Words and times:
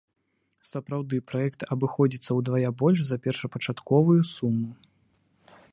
Сапраўды, 0.69 1.15
праект 1.31 1.65
абыходзіцца 1.75 2.31
ўдвая 2.39 2.69
больш 2.83 2.99
за 3.11 3.17
першапачатковую 3.27 4.21
суму. 4.35 4.69